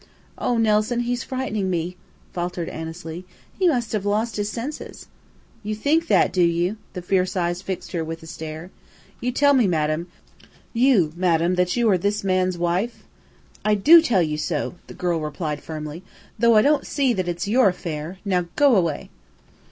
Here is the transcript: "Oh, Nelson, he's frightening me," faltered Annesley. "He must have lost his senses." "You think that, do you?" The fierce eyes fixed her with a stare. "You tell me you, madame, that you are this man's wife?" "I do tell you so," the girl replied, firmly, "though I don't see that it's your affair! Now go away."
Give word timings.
"Oh, 0.39 0.57
Nelson, 0.57 1.01
he's 1.01 1.21
frightening 1.23 1.69
me," 1.69 1.95
faltered 2.33 2.69
Annesley. 2.69 3.23
"He 3.59 3.67
must 3.67 3.91
have 3.91 4.03
lost 4.03 4.35
his 4.37 4.49
senses." 4.49 5.05
"You 5.61 5.75
think 5.75 6.07
that, 6.07 6.33
do 6.33 6.41
you?" 6.41 6.77
The 6.93 7.03
fierce 7.03 7.37
eyes 7.37 7.61
fixed 7.61 7.91
her 7.91 8.03
with 8.03 8.23
a 8.23 8.25
stare. 8.25 8.71
"You 9.19 9.31
tell 9.31 9.53
me 9.53 9.67
you, 10.73 11.13
madame, 11.15 11.53
that 11.55 11.75
you 11.77 11.87
are 11.87 11.99
this 11.99 12.23
man's 12.23 12.57
wife?" 12.57 13.03
"I 13.63 13.75
do 13.75 14.01
tell 14.01 14.23
you 14.23 14.39
so," 14.39 14.73
the 14.87 14.95
girl 14.95 15.21
replied, 15.21 15.61
firmly, 15.61 16.01
"though 16.39 16.55
I 16.55 16.63
don't 16.63 16.87
see 16.87 17.13
that 17.13 17.27
it's 17.27 17.47
your 17.47 17.69
affair! 17.69 18.17
Now 18.25 18.47
go 18.55 18.75
away." 18.75 19.11